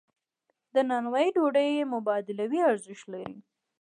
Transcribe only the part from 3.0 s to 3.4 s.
لري.